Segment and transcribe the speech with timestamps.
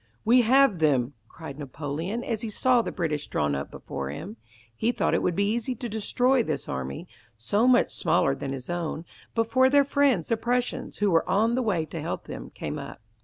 [0.25, 4.35] "We have them," cried Napoleon as he saw the British drawn up before him.
[4.75, 8.67] He thought it would be easy to destroy this army, so much smaller than his
[8.67, 12.79] own, before their friends the Prussians, who were on the way to help them, came
[12.79, 12.99] up.